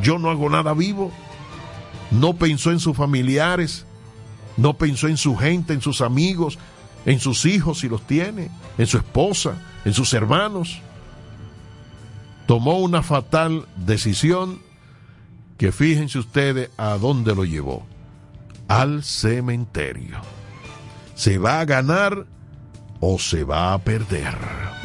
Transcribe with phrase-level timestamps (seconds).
[0.00, 1.12] yo no hago nada vivo.
[2.10, 3.86] No pensó en sus familiares,
[4.56, 6.58] no pensó en su gente, en sus amigos,
[7.06, 10.80] en sus hijos si los tiene, en su esposa, en sus hermanos.
[12.46, 14.60] Tomó una fatal decisión
[15.56, 17.86] que fíjense ustedes a dónde lo llevó.
[18.68, 20.20] Al cementerio.
[21.14, 22.26] ¿Se va a ganar
[23.00, 24.81] o se va a perder?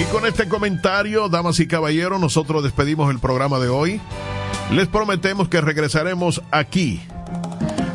[0.00, 4.00] Y con este comentario, damas y caballeros, nosotros despedimos el programa de hoy.
[4.72, 7.00] Les prometemos que regresaremos aquí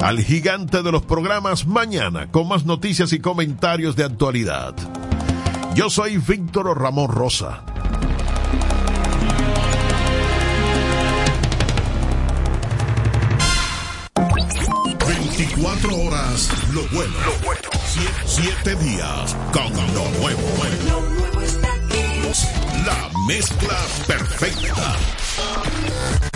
[0.02, 4.76] al gigante de los programas mañana con más noticias y comentarios de actualidad.
[5.76, 7.64] Yo soy Víctor Ramón Rosa.
[15.62, 17.14] Cuatro horas, lo bueno.
[18.26, 20.42] Siete días con lo nuevo.
[20.88, 21.19] Lo nuevo.
[22.90, 26.29] La mezcla perfecta.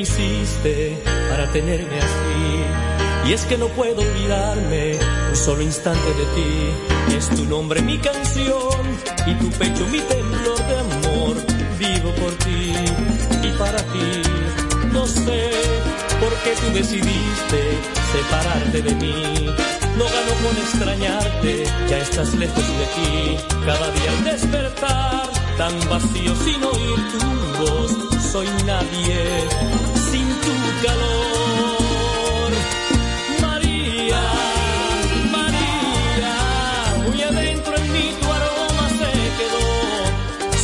[0.00, 0.98] Hiciste
[1.28, 3.28] para tenerme así.
[3.28, 4.98] Y es que no puedo olvidarme
[5.28, 7.14] un solo instante de ti.
[7.16, 8.80] Es tu nombre mi canción
[9.26, 11.36] y tu pecho mi temblor de amor.
[11.78, 12.72] Vivo por ti
[13.42, 14.22] y para ti.
[14.92, 15.50] No sé
[16.18, 17.60] por qué tú decidiste
[18.12, 19.46] separarte de mí.
[19.96, 23.36] No gano con extrañarte, ya estás lejos de aquí.
[23.66, 29.89] Cada día al despertar, tan vacío sin oír tu voz, soy nadie
[30.82, 32.52] calor.
[33.40, 34.22] María,
[35.30, 36.34] María,
[37.06, 39.66] muy adentro en mí tu aroma se quedó.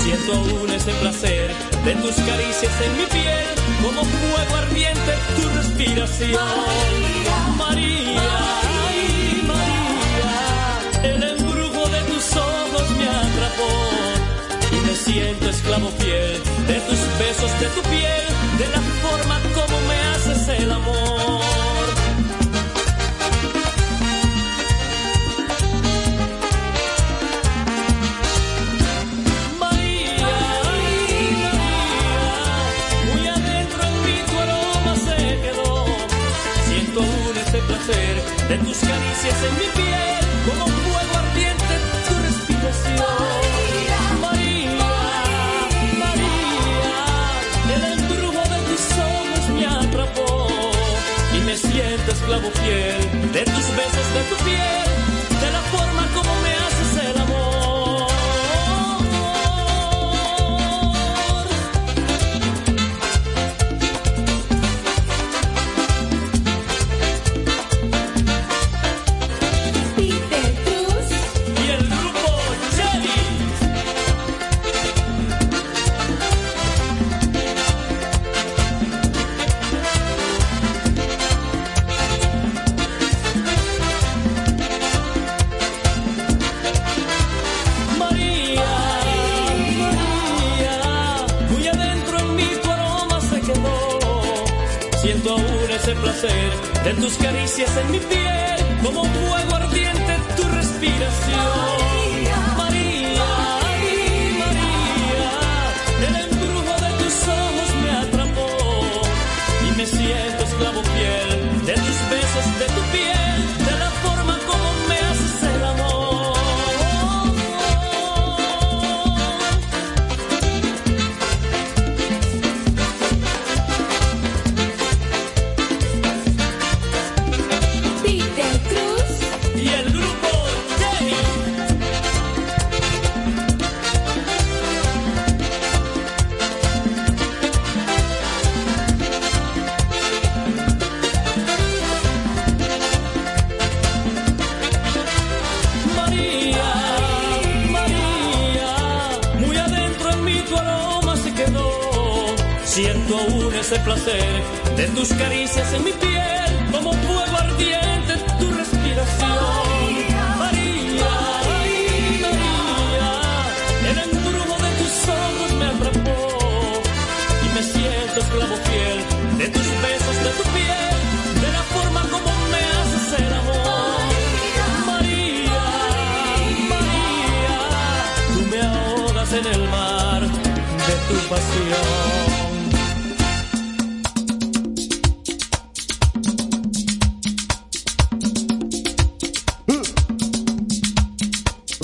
[0.03, 1.51] Siento aún ese placer
[1.85, 3.47] de tus caricias en mi piel,
[3.83, 6.33] como fuego ardiente tu respiración.
[7.59, 8.21] María,
[8.89, 13.87] ay, María, el embrujo de tus ojos me atrapó
[14.97, 16.33] siento esclavo fiel
[16.67, 18.27] de tus besos, de tu piel,
[18.59, 19.45] de la forma
[20.58, 21.87] el amor.
[29.58, 30.29] María,
[30.64, 31.53] María,
[33.12, 35.87] muy adentro en mí tu aroma se quedó.
[36.67, 38.14] Siento aún ese placer
[38.49, 40.16] de tus caricias en mi piel,
[52.26, 54.95] fiel de tus besos, de tu piel,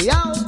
[0.03, 0.42] Cuidado.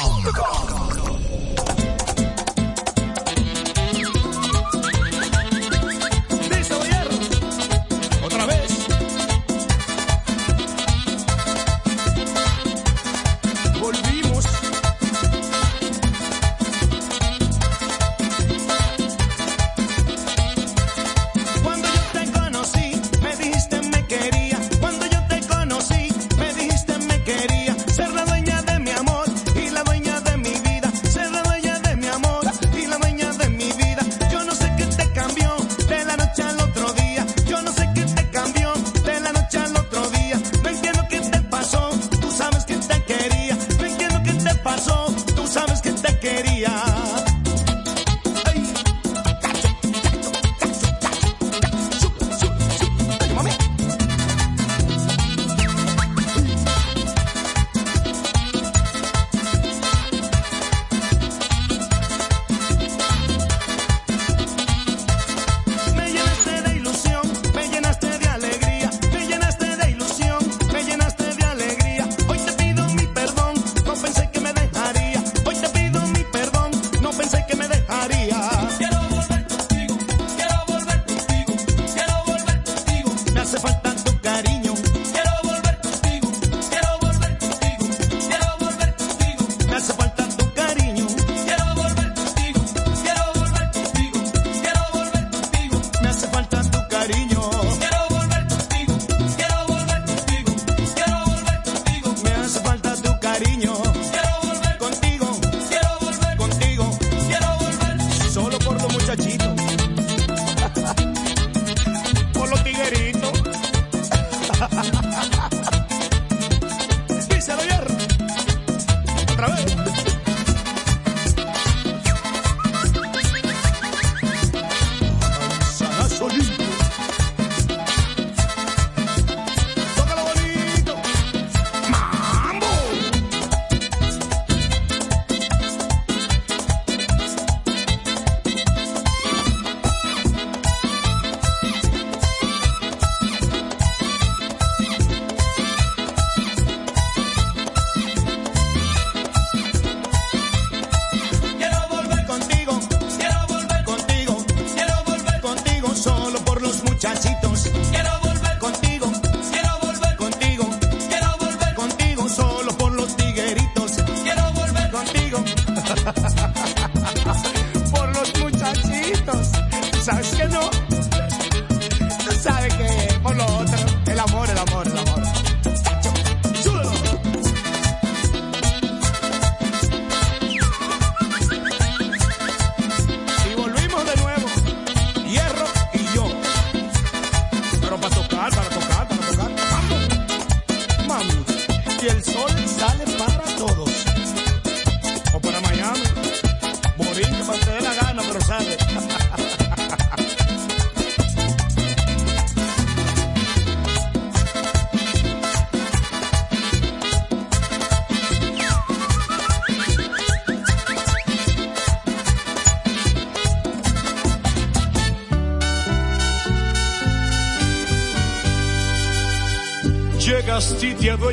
[0.00, 1.09] Gong.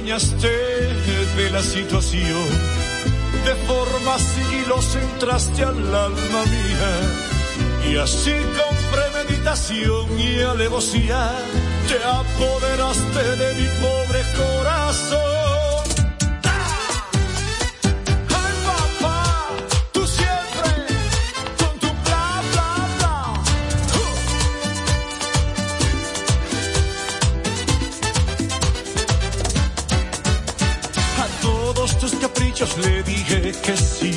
[0.08, 2.48] de la situación,
[3.44, 11.30] de forma sigilosa entraste al alma mía, y así con premeditación y alevosía
[11.90, 14.24] te apoderaste de mi pobre
[32.76, 34.17] le dije que sí.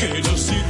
[0.00, 0.69] que no sirve.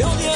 [0.00, 0.29] Día me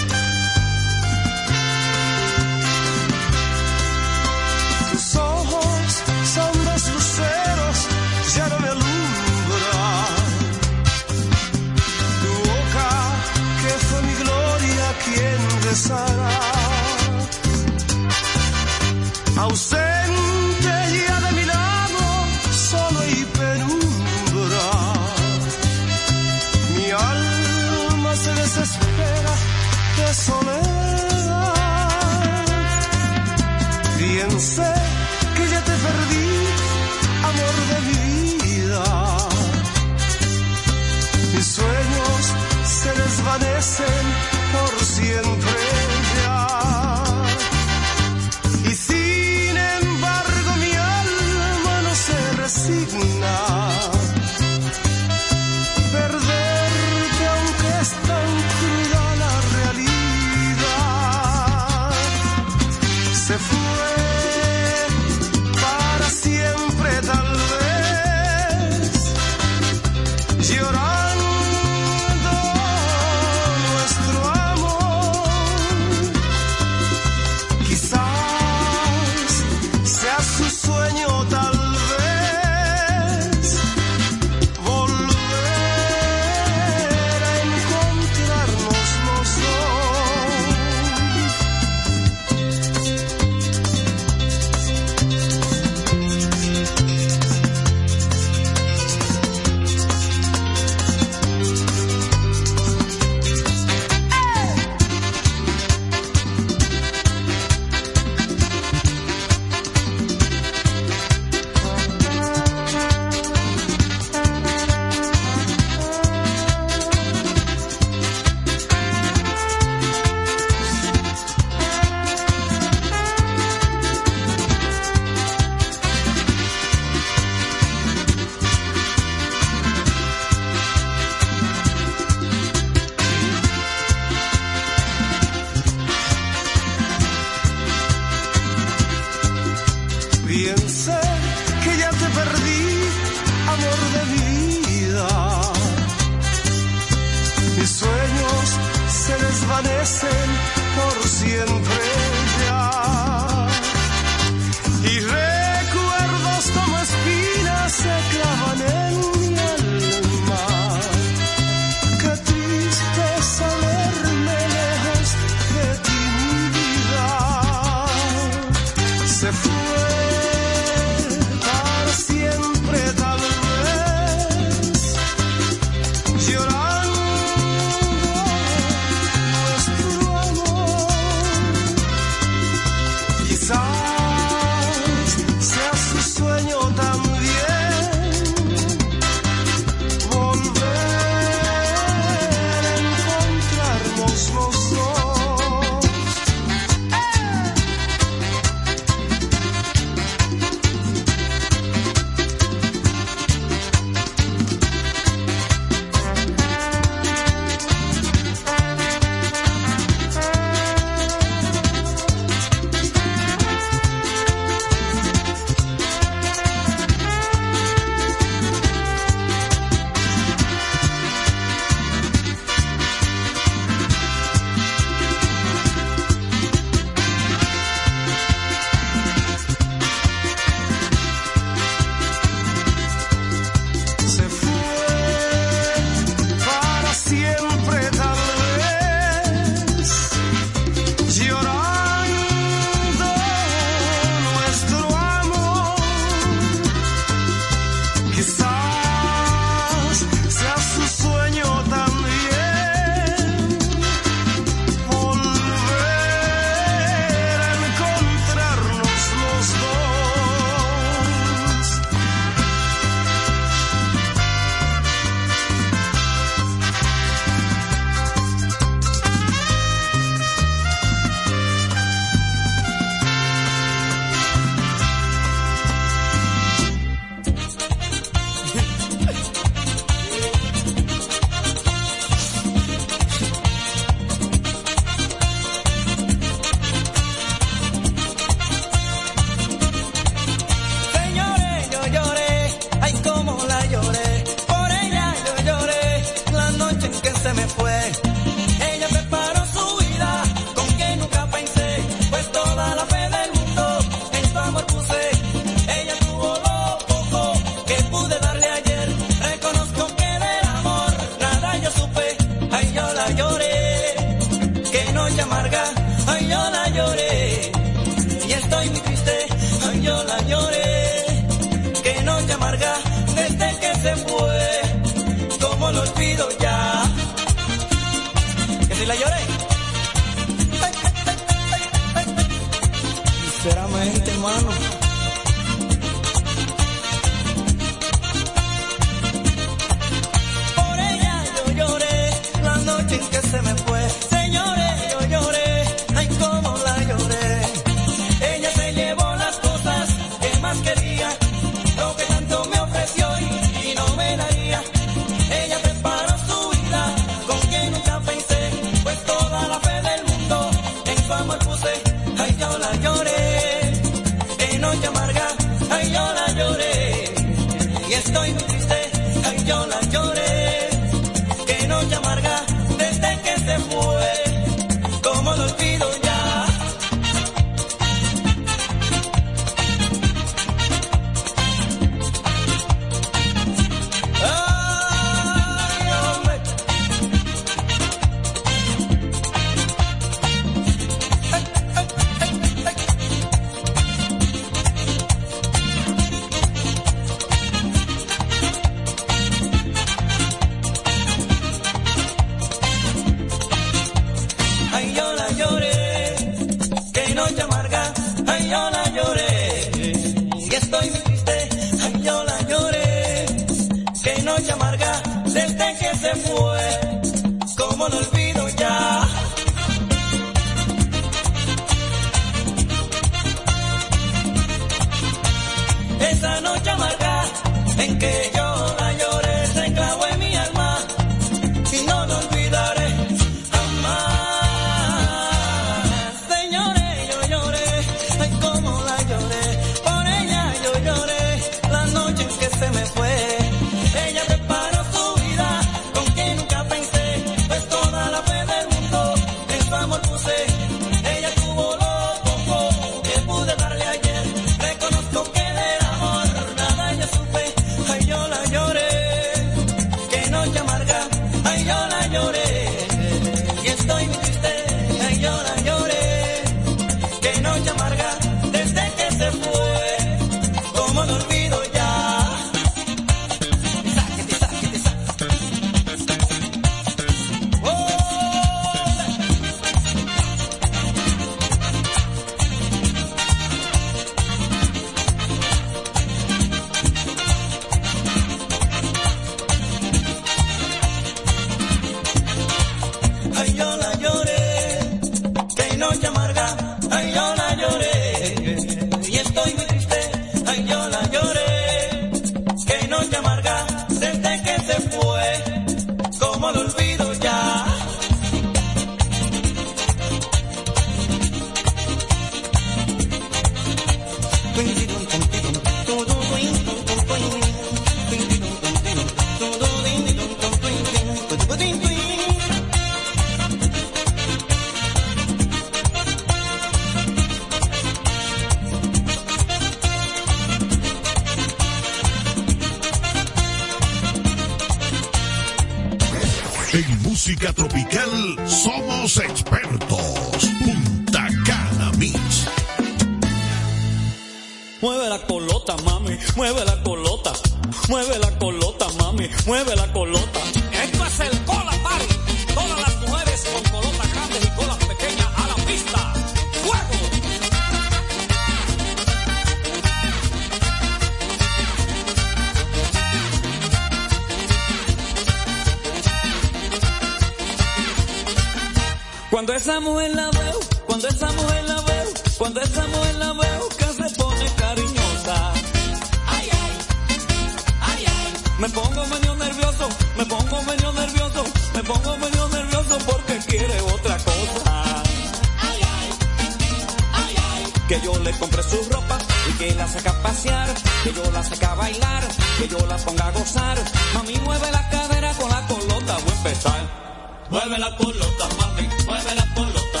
[588.02, 590.68] yo le compre su ropa y que la saca a pasear,
[591.04, 592.28] que yo la saca a bailar,
[592.58, 593.78] que yo las ponga a gozar.
[594.14, 597.02] Mami, mueve la cadera con la colota, voy a empezar.
[597.50, 600.00] Mueve la colota, mami, mueve la colota,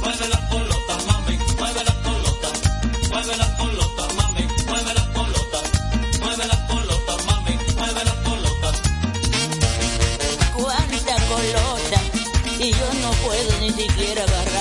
[0.00, 2.48] mueve la colota, mami, mueve la colota,
[3.10, 5.58] mueve la colota, mami, mueve la colota,
[6.20, 8.72] mueve la colota, mami, mueve la colota.
[10.54, 12.00] Cuánta colota,
[12.58, 14.51] y yo no puedo ni siquiera agarrar.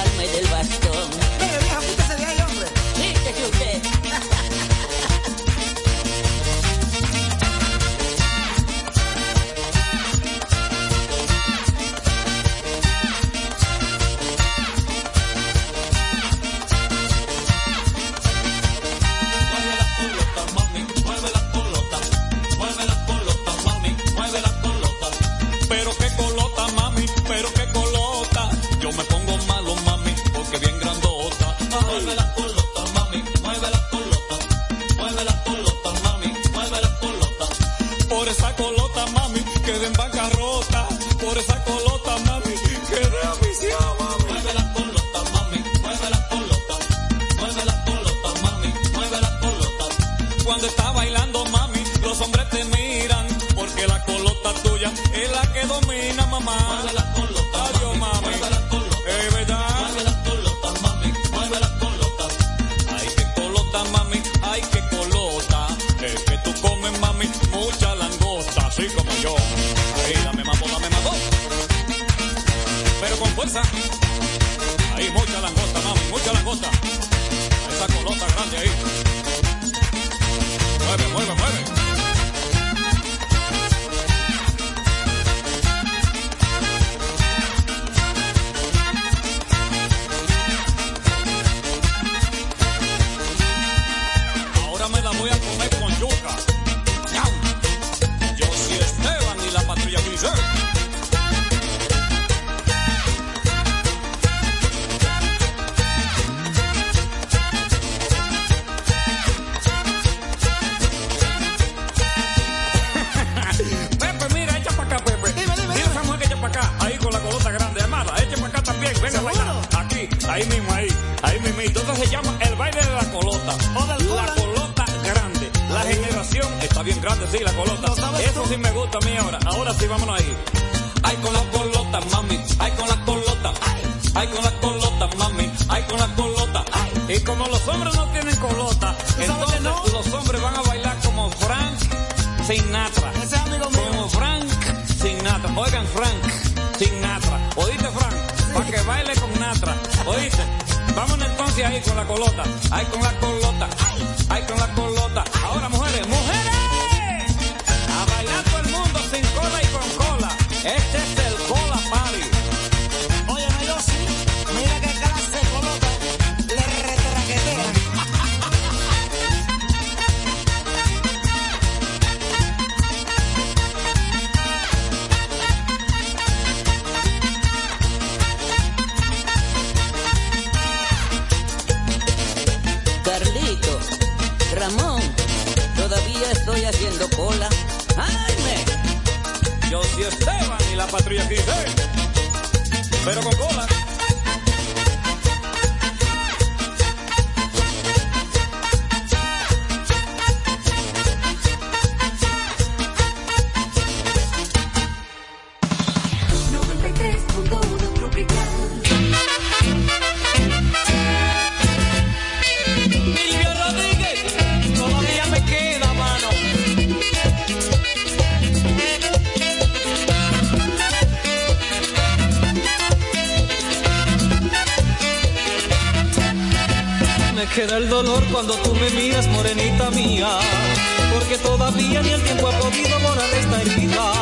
[232.72, 234.14] Podido borrar esta herida.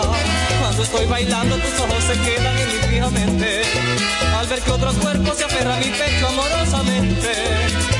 [0.59, 3.61] Cuando estoy bailando, tus ojos se quedan en mí fijamente,
[4.37, 7.31] al ver que otro cuerpo se aferra a mi pecho amorosamente,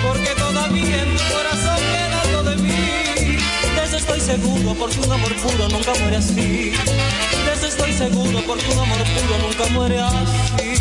[0.04, 3.38] porque todavía en tu corazón queda algo de mí.
[3.76, 6.74] De eso estoy seguro, porque un amor puro nunca muere así.
[7.46, 10.79] De eso estoy seguro, porque un amor puro nunca muere así.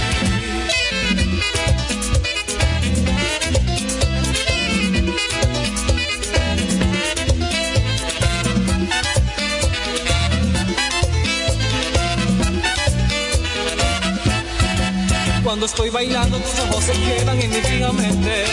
[15.49, 18.45] Cuando estoy bailando tus ojos se quedan en fijamente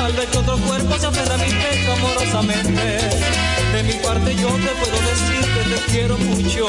[0.00, 2.98] Al ver que otro cuerpo se aferra a mi pecho amorosamente.
[3.72, 6.68] De mi parte yo te puedo decir que te quiero mucho.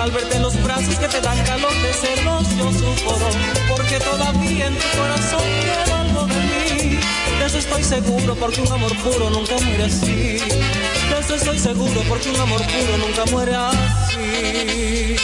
[0.00, 3.28] Al verte los brazos que te dan calor de celos yo sufro.
[3.68, 6.98] Porque todavía en tu corazón queda algo de mí.
[7.40, 10.38] De eso estoy seguro porque un amor puro nunca muere así.
[10.38, 15.16] De eso estoy seguro porque un amor puro nunca muere así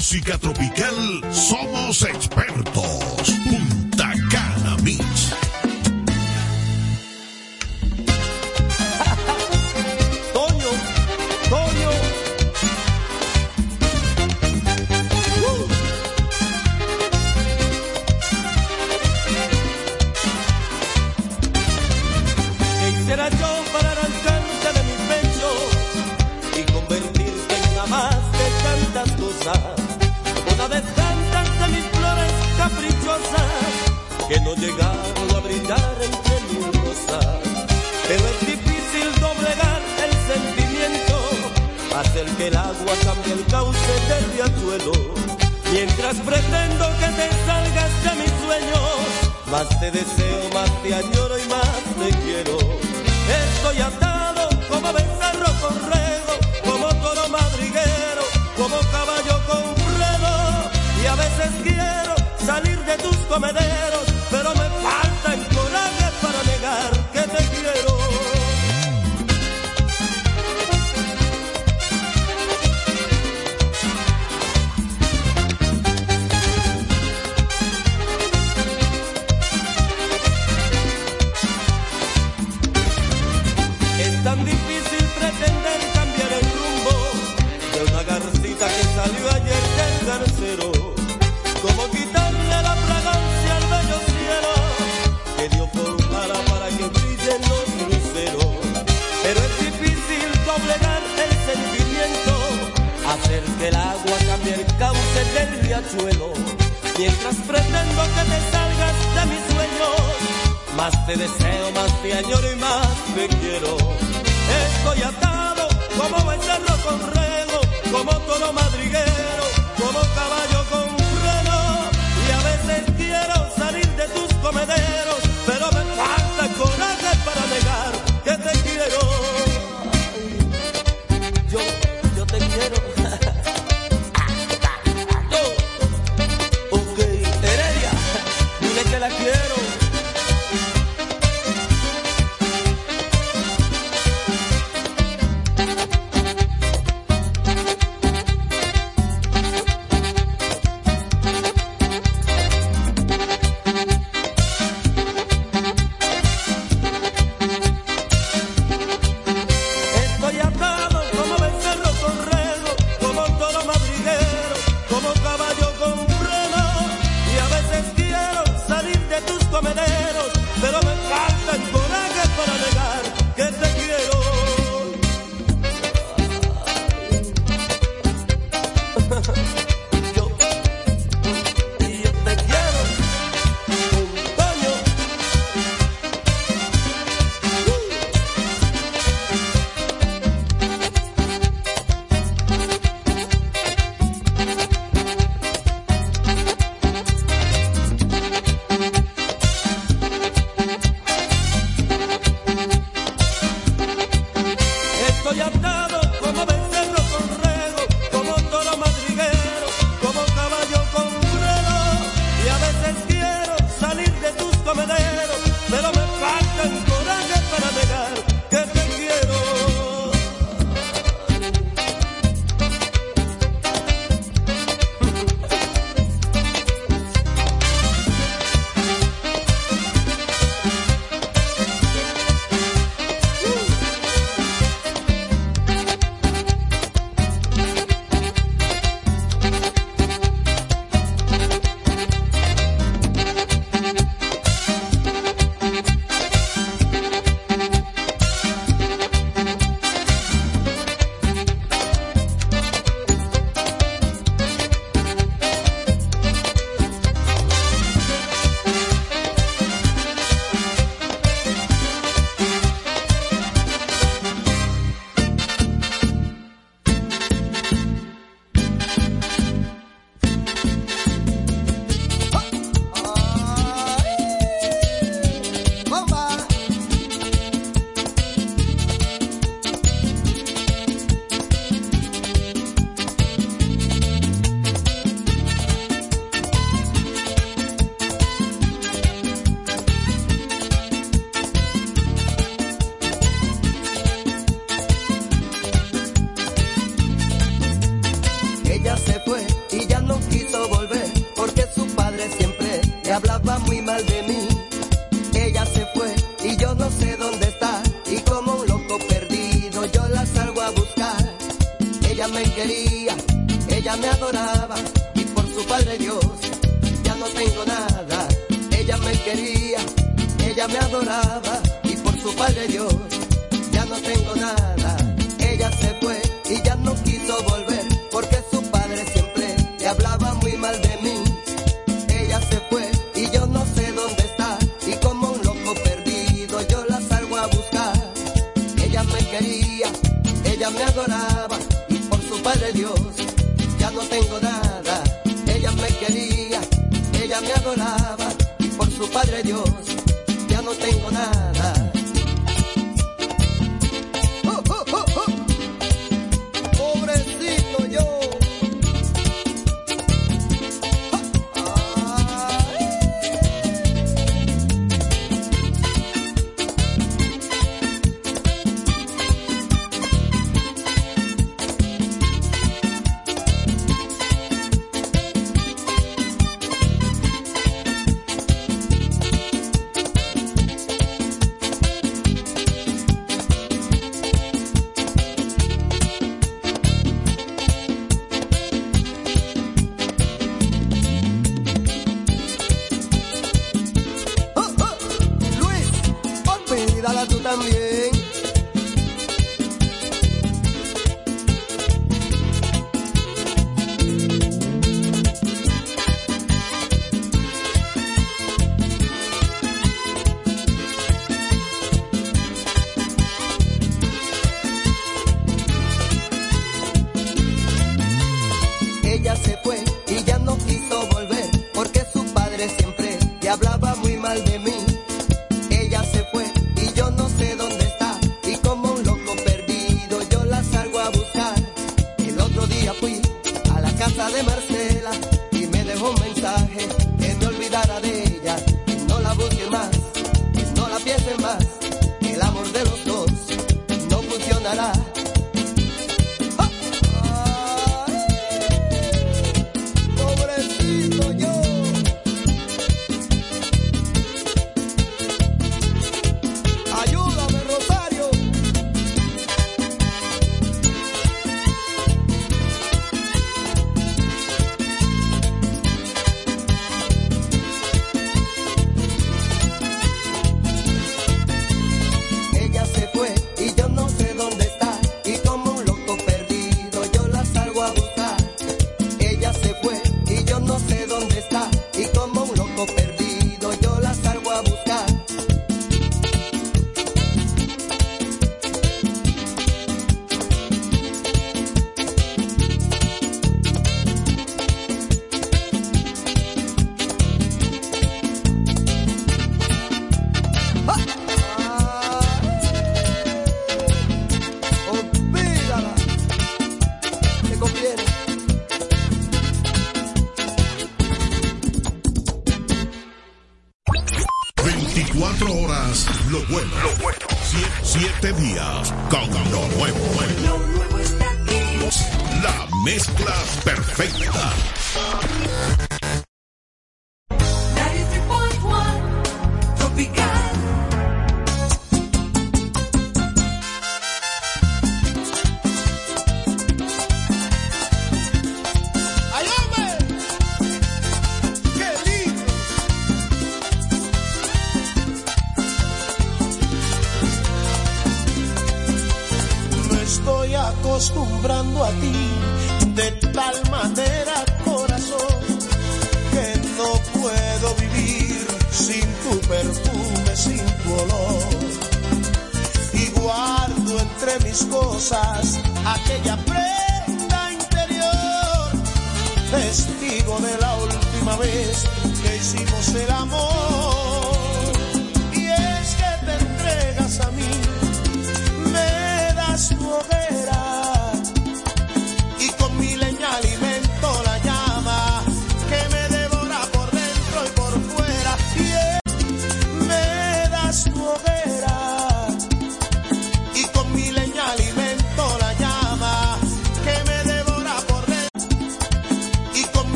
[0.00, 0.94] música tropical
[1.30, 3.49] somos expertos.